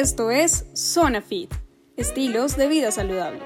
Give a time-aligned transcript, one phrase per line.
[0.00, 1.52] Esto es Zona Fit,
[1.94, 3.40] estilos de vida saludable.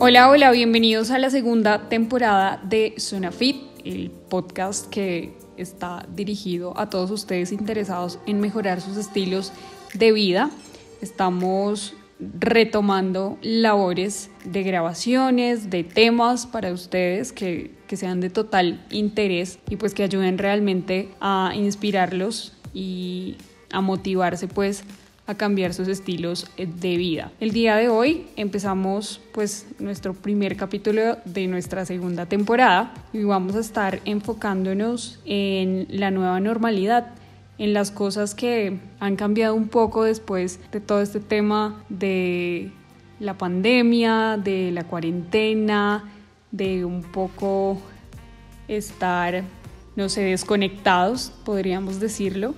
[0.00, 6.76] Hola, hola, bienvenidos a la segunda temporada de Zona Fit, el podcast que está dirigido
[6.76, 9.52] a todos ustedes interesados en mejorar sus estilos
[9.94, 10.50] de vida.
[11.00, 19.60] Estamos retomando labores de grabaciones, de temas para ustedes que, que, sean de total interés
[19.70, 23.36] y pues que ayuden realmente a inspirarlos y
[23.70, 24.84] a motivarse pues
[25.26, 27.30] a cambiar sus estilos de vida.
[27.38, 33.54] El día de hoy empezamos pues nuestro primer capítulo de nuestra segunda temporada y vamos
[33.54, 37.14] a estar enfocándonos en la nueva normalidad
[37.58, 42.72] en las cosas que han cambiado un poco después de todo este tema de
[43.20, 46.12] la pandemia, de la cuarentena,
[46.50, 47.80] de un poco
[48.66, 49.44] estar,
[49.96, 52.54] no sé, desconectados, podríamos decirlo,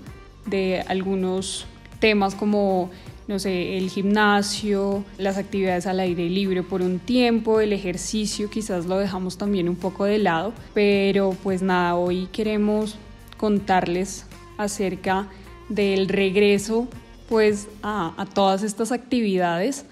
[0.47, 1.67] de algunos
[2.01, 2.91] temas como
[3.27, 8.85] no sé, el gimnasio, las actividades al aire libre por un tiempo, el ejercicio quizás
[8.87, 12.97] lo dejamos también un poco de lado, pero pues nada, hoy queremos
[13.39, 14.27] contarles
[14.59, 15.29] acerca
[15.69, 16.87] del regreso
[17.29, 19.87] pues a, a todas estas actividades,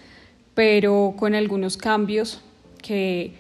[0.55, 2.43] pero con algunos cambios
[2.83, 3.33] que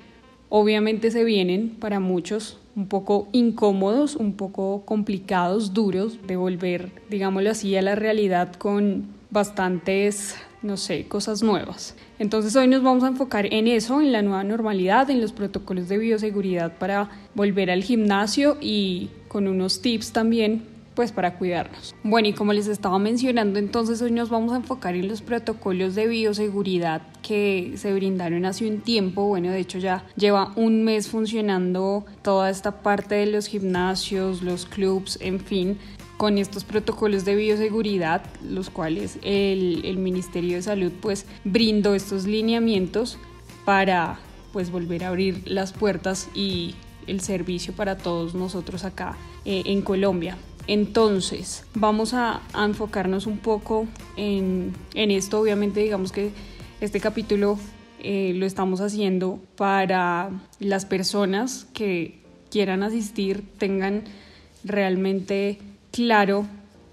[0.48, 7.50] obviamente se vienen para muchos un poco incómodos, un poco complicados, duros de volver, digámoslo
[7.50, 11.96] así, a la realidad con bastantes, no sé, cosas nuevas.
[12.18, 15.88] Entonces hoy nos vamos a enfocar en eso, en la nueva normalidad, en los protocolos
[15.88, 21.94] de bioseguridad para volver al gimnasio y con unos tips también pues para cuidarnos.
[22.02, 25.94] Bueno, y como les estaba mencionando, entonces hoy nos vamos a enfocar en los protocolos
[25.94, 29.26] de bioseguridad que se brindaron hace un tiempo.
[29.26, 34.66] Bueno, de hecho ya lleva un mes funcionando toda esta parte de los gimnasios, los
[34.66, 35.78] clubs, en fin,
[36.22, 43.18] con estos protocolos de bioseguridad, los cuales el, Ministerio de Salud pues brindó estos lineamientos
[43.64, 44.20] para
[44.52, 49.82] pues volver a abrir las puertas y el servicio para todos nosotros acá eh, en
[49.82, 50.36] Colombia.
[50.66, 53.86] Entonces, vamos a, enfocarnos un poco
[54.16, 55.40] en, esto.
[55.40, 56.30] Obviamente, digamos que
[56.80, 57.58] este capítulo
[58.00, 62.20] eh, lo estamos haciendo para las personas que
[62.50, 64.04] quieran asistir, tengan
[64.64, 65.58] realmente
[65.90, 66.46] claro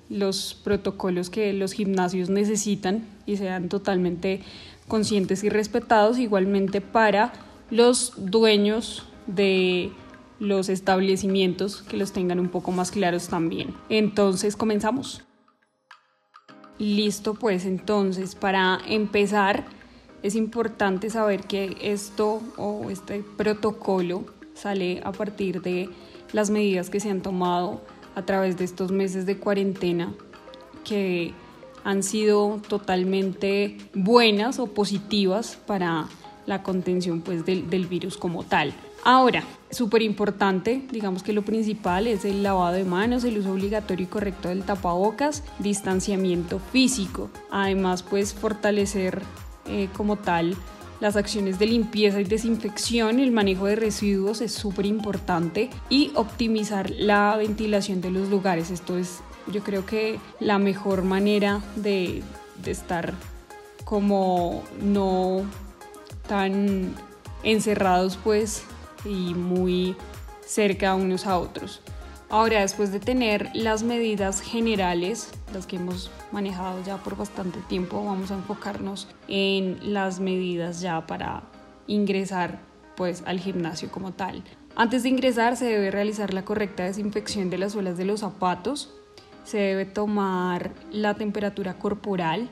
[0.09, 4.41] los protocolos que los gimnasios necesitan y sean totalmente
[4.87, 7.31] conscientes y respetados, igualmente para
[7.69, 9.91] los dueños de
[10.39, 13.75] los establecimientos que los tengan un poco más claros también.
[13.89, 15.23] Entonces comenzamos.
[16.77, 19.65] Listo, pues entonces para empezar
[20.23, 25.89] es importante saber que esto o este protocolo sale a partir de
[26.31, 27.81] las medidas que se han tomado
[28.15, 30.13] a través de estos meses de cuarentena
[30.83, 31.33] que
[31.83, 36.07] han sido totalmente buenas o positivas para
[36.45, 38.73] la contención pues, del, del virus como tal.
[39.11, 44.03] Ahora, súper importante, digamos que lo principal es el lavado de manos, el uso obligatorio
[44.03, 47.31] y correcto del tapabocas, distanciamiento físico.
[47.49, 49.23] Además, pues fortalecer
[49.65, 50.55] eh, como tal
[50.99, 56.91] las acciones de limpieza y desinfección, el manejo de residuos es súper importante y optimizar
[56.91, 58.69] la ventilación de los lugares.
[58.69, 59.21] Esto es,
[59.51, 62.21] yo creo que la mejor manera de,
[62.63, 63.15] de estar
[63.85, 65.45] como no
[66.27, 66.93] tan
[67.41, 68.65] encerrados pues
[69.05, 69.95] y muy
[70.45, 71.81] cerca unos a otros.
[72.31, 78.05] Ahora, después de tener las medidas generales, las que hemos manejado ya por bastante tiempo,
[78.05, 81.41] vamos a enfocarnos en las medidas ya para
[81.87, 82.59] ingresar
[82.95, 84.43] pues al gimnasio como tal.
[84.75, 88.93] Antes de ingresar se debe realizar la correcta desinfección de las suelas de los zapatos,
[89.43, 92.49] se debe tomar la temperatura corporal,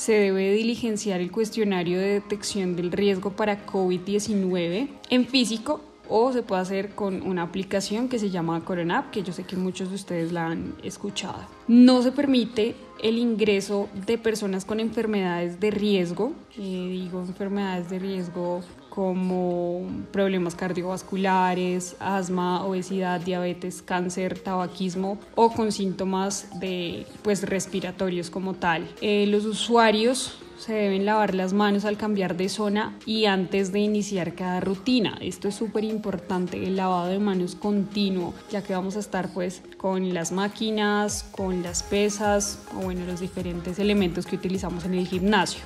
[0.00, 6.42] se debe diligenciar el cuestionario de detección del riesgo para COVID-19 en físico o se
[6.42, 9.96] puede hacer con una aplicación que se llama Corona que yo sé que muchos de
[9.96, 11.46] ustedes la han escuchado.
[11.68, 18.62] No se permite el ingreso de personas con enfermedades de riesgo, digo enfermedades de riesgo
[18.90, 28.54] como problemas cardiovasculares, asma, obesidad, diabetes, cáncer, tabaquismo o con síntomas de pues respiratorios como
[28.54, 28.86] tal.
[29.00, 33.80] Eh, los usuarios se deben lavar las manos al cambiar de zona y antes de
[33.80, 35.16] iniciar cada rutina.
[35.22, 39.62] Esto es súper importante, el lavado de manos continuo, ya que vamos a estar pues
[39.78, 45.06] con las máquinas, con las pesas o bueno, los diferentes elementos que utilizamos en el
[45.06, 45.62] gimnasio.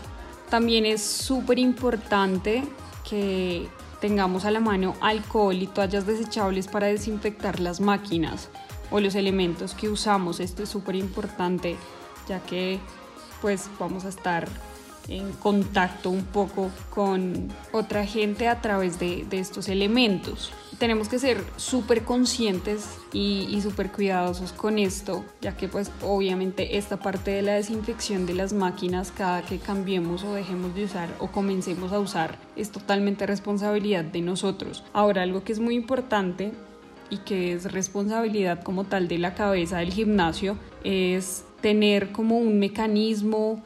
[0.48, 2.62] También es súper importante
[3.08, 3.68] que
[4.00, 8.48] tengamos a la mano alcohol y toallas desechables para desinfectar las máquinas
[8.90, 10.40] o los elementos que usamos.
[10.40, 11.76] Esto es súper importante
[12.28, 12.80] ya que
[13.40, 14.48] pues vamos a estar
[15.08, 20.52] en contacto un poco con otra gente a través de, estos elementos.
[20.78, 26.78] Tenemos que ser súper conscientes y, y súper cuidadosos con esto, ya que pues obviamente
[26.78, 31.08] esta parte de la desinfección de las máquinas cada que cambiemos o dejemos de usar
[31.18, 34.84] o comencemos a usar es totalmente responsabilidad de nosotros.
[34.92, 36.52] Ahora algo que es muy importante
[37.10, 42.58] y que es responsabilidad como tal de la cabeza del gimnasio es tener como un
[42.58, 43.62] mecanismo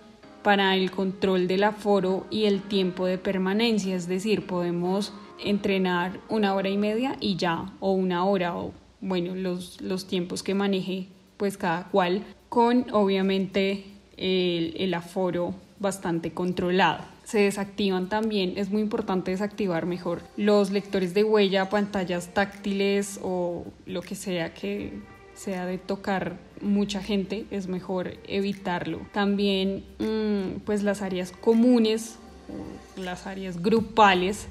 [0.49, 5.12] para el control del aforo y el tiempo de permanencia, es decir, podemos
[5.45, 8.73] entrenar una hora y media y ya, o una hora, o
[9.03, 13.85] bueno, los, los tiempos que maneje pues cada cual, con obviamente
[14.17, 17.05] el, el aforo bastante controlado.
[17.25, 23.67] Se desactivan también, es muy importante desactivar mejor los lectores de huella, pantallas táctiles o
[23.85, 24.95] lo que sea que
[25.38, 29.00] sea de tocar mucha gente, es mejor evitarlo.
[29.12, 32.17] También, mm, pues las áreas comunes,
[32.96, 34.49] las áreas grupales,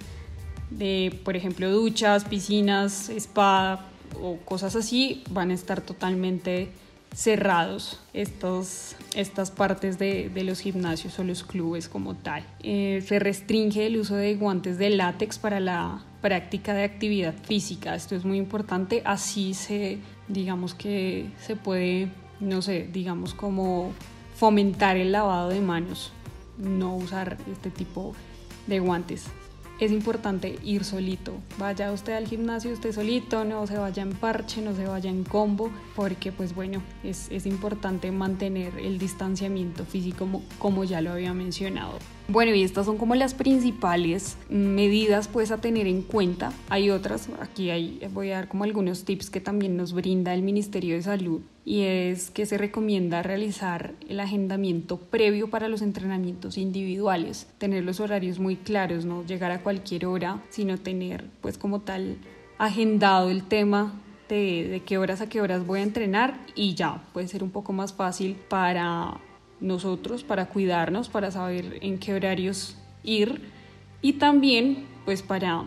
[0.69, 3.85] de, por ejemplo, duchas, piscinas, spa
[4.21, 6.69] o cosas así, van a estar totalmente
[7.13, 12.45] cerrados estos, estas partes de, de, los gimnasios o los clubes como tal.
[12.63, 17.95] Eh, se restringe el uso de guantes de látex para la práctica de actividad física.
[17.95, 19.01] Esto es muy importante.
[19.05, 23.91] Así se, digamos que se puede, no sé, digamos como
[24.35, 26.11] fomentar el lavado de manos,
[26.57, 28.13] no usar este tipo
[28.67, 29.29] de guantes
[29.79, 31.33] es importante ir solito.
[31.57, 35.23] Vaya usted al gimnasio usted solito, no se vaya en parche, no se vaya en
[35.23, 41.11] combo, porque pues bueno, es, es importante mantener el distanciamiento físico como, como ya lo
[41.11, 41.99] había mencionado.
[42.29, 46.51] Bueno, y estas son como las principales medidas pues a tener en cuenta.
[46.69, 50.41] Hay otras, aquí hay, voy a dar como algunos tips que también nos brinda el
[50.41, 56.57] Ministerio de Salud y es que se recomienda realizar el agendamiento previo para los entrenamientos
[56.57, 61.79] individuales, tener los horarios muy claros, no llegar a cualquier hora, sino tener pues como
[61.79, 62.17] tal
[62.57, 63.93] agendado el tema
[64.27, 67.51] de, de qué horas a qué horas voy a entrenar y ya puede ser un
[67.51, 69.21] poco más fácil para
[69.59, 73.41] nosotros para cuidarnos, para saber en qué horarios ir
[74.01, 75.63] y también pues para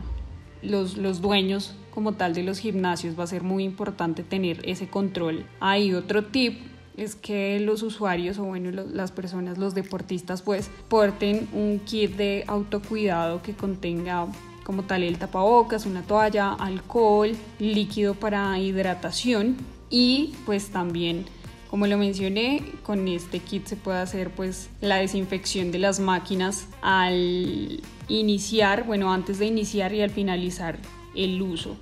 [0.62, 4.88] los, los dueños como tal de los gimnasios va a ser muy importante tener ese
[4.88, 5.44] control.
[5.60, 6.60] Hay otro tip
[6.96, 12.44] es que los usuarios o bueno las personas, los deportistas pues porten un kit de
[12.46, 14.26] autocuidado que contenga
[14.64, 19.56] como tal el tapabocas, una toalla, alcohol, líquido para hidratación
[19.88, 21.24] y pues también
[21.70, 26.66] como lo mencioné, con este kit se puede hacer pues la desinfección de las máquinas
[26.82, 30.80] al iniciar, bueno, antes de iniciar y al finalizar
[31.14, 31.76] el uso.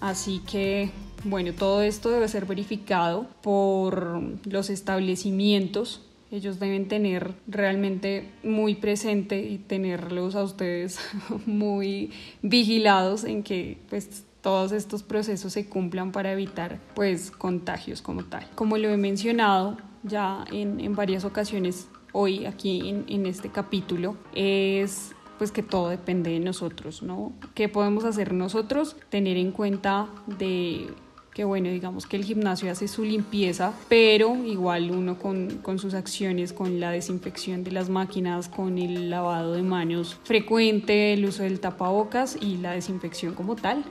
[0.00, 0.90] Así que,
[1.24, 6.00] bueno, todo esto debe ser verificado por los establecimientos.
[6.30, 10.98] Ellos deben tener realmente muy presente y tenerlos a ustedes
[11.44, 18.24] muy vigilados en que pues todos estos procesos se cumplan para evitar pues contagios como
[18.24, 18.46] tal.
[18.54, 25.12] Como lo he mencionado ya en, varias ocasiones hoy aquí en, en este capítulo, es
[25.38, 27.32] pues que todo depende de nosotros, ¿no?
[27.54, 28.96] ¿Qué podemos hacer nosotros?
[29.08, 30.08] Tener en cuenta
[30.38, 30.88] de
[31.32, 35.94] que bueno, digamos que el gimnasio hace su limpieza, pero igual uno con, con, sus
[35.94, 41.42] acciones, con la desinfección de las máquinas, con el lavado de manos frecuente, el uso
[41.42, 43.84] del tapabocas y la desinfección como tal,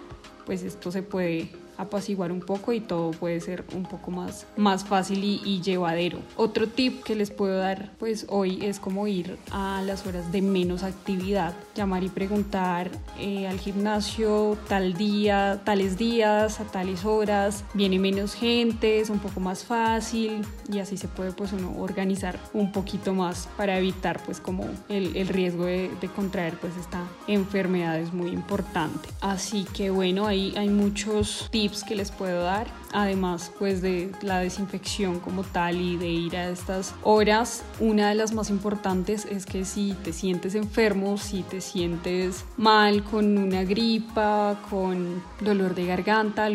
[0.46, 1.48] pues esto se puede
[1.78, 6.20] apaciguar un poco y todo puede ser un poco más, más fácil y, llevadero.
[6.36, 10.42] Otro tip que les puedo dar pues hoy es como ir a las horas de
[10.42, 17.64] menos actividad, llamar y preguntar eh, al gimnasio tal día, tales días, a tales horas,
[17.74, 22.38] viene menos gente, es un poco más fácil y así se puede pues uno organizar
[22.54, 27.04] un poquito más para evitar pues como el, el riesgo de, de, contraer pues esta
[27.28, 29.10] enfermedad es muy importante.
[29.22, 34.40] Así que bueno, ahí hay muchos tips que les puedo dar, además pues de la
[34.40, 39.46] desinfección como tal y de ir a estas horas, una de las más importantes es
[39.46, 45.86] que si te sientes enfermo, si te sientes mal con una gripa, con dolor de
[45.86, 46.50] garganta,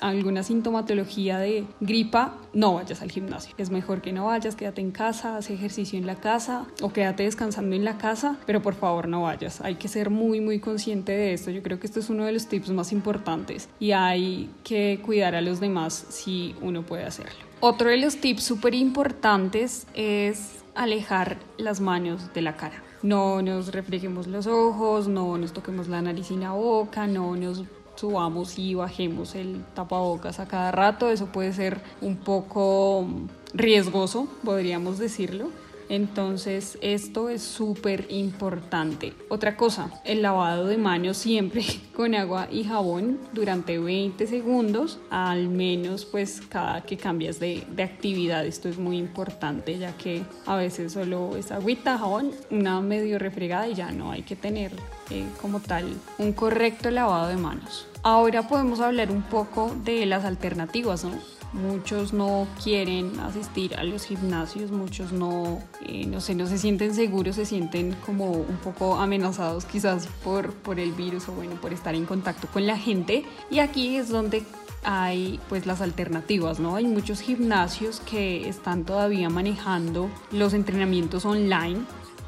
[0.00, 3.54] alguna sintomatología de gripa, no vayas al gimnasio.
[3.58, 7.24] Es mejor que no vayas, quédate en casa, haz ejercicio en la casa o quédate
[7.24, 9.60] descansando en la casa, pero por favor no vayas.
[9.60, 11.50] Hay que ser muy muy consciente de esto.
[11.50, 15.34] Yo creo que esto es uno de los tips más importantes y hay que cuidar
[15.34, 17.44] a los demás si uno puede hacerlo.
[17.60, 22.82] Otro de los tips súper importantes es alejar las manos de la cara.
[23.02, 27.64] No nos reflejemos los ojos, no nos toquemos la nariz y la boca, no nos
[27.96, 31.10] subamos y bajemos el tapabocas a cada rato.
[31.10, 33.06] Eso puede ser un poco
[33.52, 35.50] riesgoso, podríamos decirlo.
[35.88, 39.12] Entonces esto es súper importante.
[39.28, 41.64] Otra cosa, el lavado de manos siempre
[41.96, 47.82] con agua y jabón durante 20 segundos, al menos pues cada que cambias de, de
[47.82, 48.46] actividad.
[48.46, 53.68] Esto es muy importante ya que a veces solo es agüita, jabón, una medio refregada
[53.68, 54.72] y ya no hay que tener
[55.10, 57.86] eh, como tal un correcto lavado de manos.
[58.02, 61.12] Ahora podemos hablar un poco de las alternativas, ¿no?
[61.54, 66.92] Muchos no quieren asistir a los gimnasios, muchos no, eh, no sé, no se sienten
[66.96, 71.72] seguros, se sienten como un poco amenazados quizás por, por el virus o bueno, por
[71.72, 73.24] estar en contacto con la gente.
[73.52, 74.42] Y aquí es donde
[74.82, 76.74] hay pues las alternativas, ¿no?
[76.74, 81.82] Hay muchos gimnasios que están todavía manejando los entrenamientos online,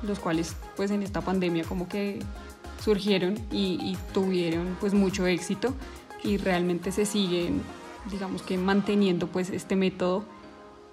[0.05, 2.21] los cuales pues en esta pandemia como que
[2.81, 5.75] surgieron y, y tuvieron pues mucho éxito
[6.23, 7.61] y realmente se siguen
[8.11, 10.25] digamos que manteniendo pues este método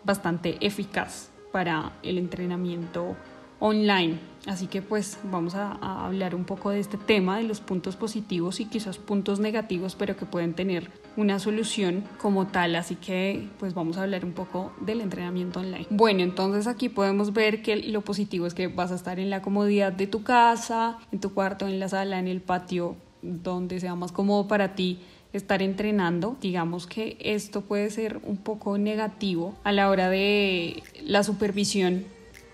[0.03, 3.15] bastante eficaz para el entrenamiento
[3.59, 4.19] online.
[4.45, 8.59] Así que pues vamos a, hablar un poco de este tema, de los puntos positivos
[8.59, 12.75] y quizás puntos negativos, pero que pueden tener una solución como tal.
[12.75, 15.87] Así que pues vamos a hablar un poco del entrenamiento online.
[15.89, 19.41] Bueno, entonces aquí podemos ver que lo positivo es que vas a estar en la
[19.41, 23.95] comodidad de tu casa, en tu cuarto, en la sala, en el patio, donde sea
[23.95, 24.99] más cómodo para ti
[25.33, 26.37] estar entrenando.
[26.39, 32.05] Digamos que esto puede ser un poco negativo a la hora de la supervisión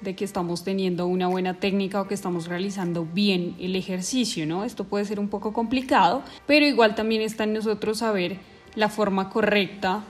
[0.02, 4.64] de que estamos teniendo una buena técnica o que estamos realizando bien el ejercicio, ¿no?
[4.64, 8.38] Esto puede ser un poco complicado, pero igual también está en nosotros saber
[8.76, 10.04] la forma correcta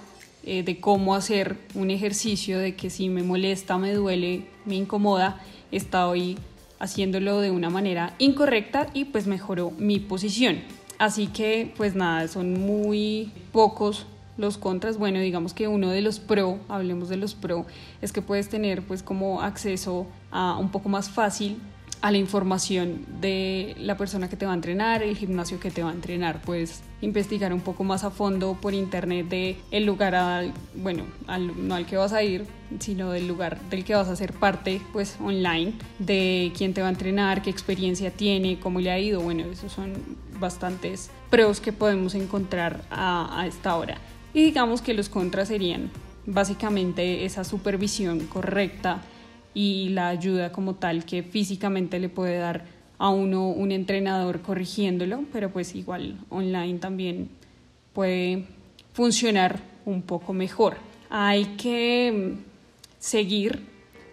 [0.43, 5.41] eh, de cómo hacer un ejercicio, de que si me molesta, me duele, me incomoda,
[5.71, 6.37] estoy
[6.79, 10.59] haciéndolo de una manera incorrecta y pues mejoró mi posición.
[10.99, 14.05] Así que, pues nada, son muy pocos
[14.37, 14.97] los contras.
[14.97, 17.65] Bueno, digamos que uno de los pro, hablemos de los pro,
[18.01, 21.57] es que puedes tener pues como acceso a un poco más fácil
[22.01, 25.83] a la información de la persona que te va a entrenar, el gimnasio que te
[25.83, 30.15] va a entrenar, puedes investigar un poco más a fondo por internet de el lugar
[30.15, 31.03] al, bueno,
[31.57, 32.45] no al que vas a ir,
[32.79, 36.87] sino del lugar del que vas a ser parte, pues online, de quién te va
[36.87, 39.93] a entrenar, qué experiencia tiene, cómo le ha ido, bueno, esos son
[40.39, 43.97] bastantes pros que podemos encontrar a, a esta hora.
[44.33, 45.89] Y digamos que los contras serían
[46.25, 49.01] básicamente esa supervisión correcta
[49.59, 52.63] y la ayuda como tal que físicamente le puede dar
[52.97, 57.27] a uno un entrenador corrigiéndolo, pero pues igual online también
[57.91, 58.45] puede
[58.93, 60.77] funcionar un poco mejor.
[61.09, 62.41] Hay que mm,
[62.99, 63.59] seguir,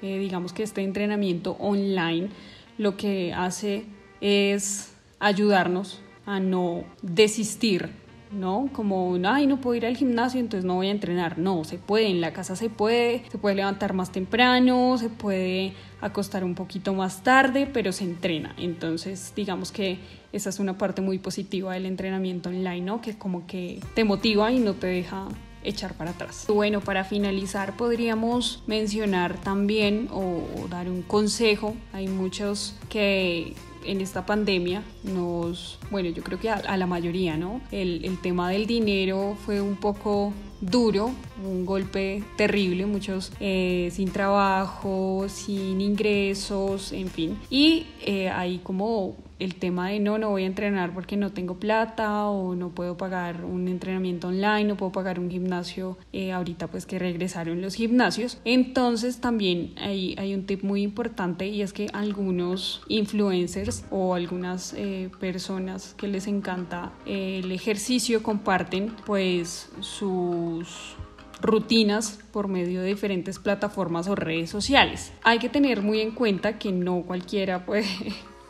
[0.03, 2.29] eh, digamos que este entrenamiento online
[2.77, 3.85] lo que hace
[4.21, 7.91] es ayudarnos a no desistir
[8.31, 8.69] ¿no?
[8.73, 11.39] Como, ay, no puedo ir al gimnasio, entonces no voy a entrenar.
[11.39, 15.73] No, se puede, en la casa se puede, se puede levantar más temprano, se puede
[16.01, 18.55] acostar un poquito más tarde, pero se entrena.
[18.59, 19.99] Entonces, digamos que
[20.33, 23.01] esa es una parte muy positiva del entrenamiento online, ¿no?
[23.01, 25.29] Que como que te motiva y no te deja
[25.65, 26.47] echar para atrás.
[26.49, 31.75] Bueno, para finalizar podríamos mencionar también o, o dar un consejo.
[31.93, 33.55] Hay muchos que
[33.87, 37.61] en esta pandemia nos, bueno, yo creo que a, la mayoría, ¿no?
[37.71, 41.11] El, el, tema del dinero fue un poco duro,
[41.45, 47.39] un golpe terrible, muchos eh, sin trabajo, sin ingresos, en fin.
[47.51, 51.59] Y eh, hay como el tema de no, no voy a entrenar porque no tengo
[51.59, 56.69] plata o no puedo pagar un entrenamiento online, no puedo pagar un gimnasio eh, ahorita
[56.69, 58.39] pues que regresaron los gimnasios.
[58.45, 64.75] Entonces también hay, hay un tip muy importante y es que algunos influencers o algunas
[64.75, 70.97] eh, personas que les encanta el ejercicio comparten pues sus
[71.43, 75.13] rutinas por medio de diferentes plataformas o redes sociales.
[75.23, 77.85] Hay que tener muy en cuenta que no cualquiera puede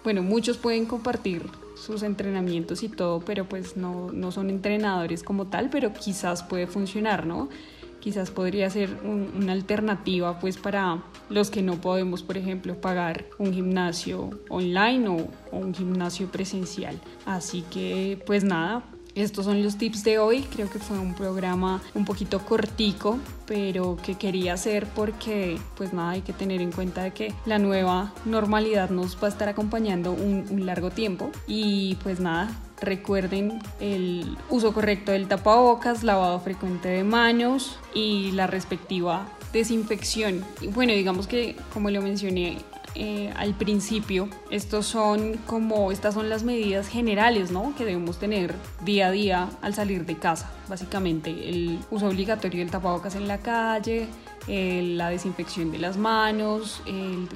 [0.06, 1.42] bueno, muchos pueden compartir
[1.74, 6.68] sus entrenamientos y todo, pero pues no, no son entrenadores como tal, pero quizás puede
[6.68, 7.48] funcionar, ¿no?
[7.98, 13.52] Quizás podría ser una alternativa pues para los que no podemos, por ejemplo, pagar un
[13.52, 15.16] gimnasio online o,
[15.50, 17.00] o un gimnasio presencial.
[17.24, 18.84] Así que pues nada,
[19.16, 20.42] estos son los tips de hoy.
[20.42, 26.10] Creo que fue un programa un poquito cortico, pero que quería hacer porque, pues nada,
[26.10, 30.12] hay que tener en cuenta de que la nueva normalidad nos va a estar acompañando
[30.12, 31.30] un, largo tiempo.
[31.46, 38.46] Y pues nada, recuerden el uso correcto del tapabocas, lavado frecuente de manos y la
[38.46, 40.44] respectiva desinfección.
[40.60, 42.58] Y bueno, digamos que como lo mencioné
[42.98, 47.74] eh, al principio, estos son como, estas son las medidas generales, ¿no?
[47.76, 50.50] Que debemos tener día a día al salir de casa.
[50.68, 54.08] Básicamente, el uso obligatorio del tapabocas en la calle,
[54.48, 56.82] la desinfección de las manos,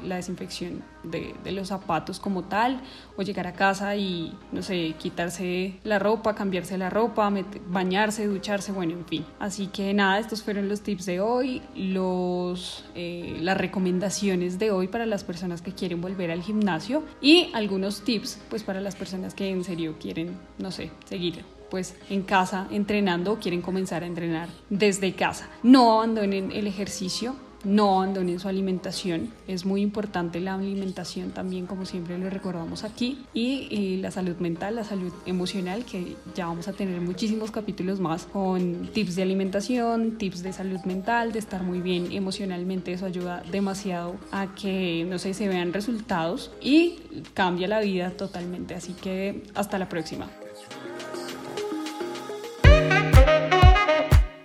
[0.04, 2.80] la desinfección de, los zapatos como tal,
[3.16, 7.32] o llegar a casa y, no sé, quitarse la ropa, cambiarse la ropa,
[7.66, 9.24] bañarse, ducharse, bueno, en fin.
[9.38, 14.88] Así que nada, estos fueron los tips de hoy, los, eh, las recomendaciones de hoy
[14.88, 19.34] para las personas que quieren volver al gimnasio y algunos tips pues para las personas
[19.34, 24.06] que en serio quieren, no sé, seguir pues en casa entrenando o quieren comenzar a
[24.06, 25.48] entrenar desde casa.
[25.62, 29.32] No abandonen el ejercicio, no abandonen su alimentación.
[29.46, 33.24] Es muy importante la alimentación también, como siempre lo recordamos aquí.
[33.34, 38.24] Y, la salud mental, la salud emocional, que ya vamos a tener muchísimos capítulos más
[38.24, 42.92] con tips de alimentación, tips de salud mental, de estar muy bien emocionalmente.
[42.92, 46.98] Eso ayuda demasiado a que, no sé, se vean resultados y
[47.34, 48.74] cambia la vida totalmente.
[48.74, 50.30] Así que hasta la próxima.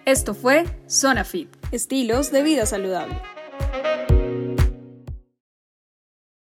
[0.06, 3.20] Esto fue Zona Fit, estilos de vida saludable.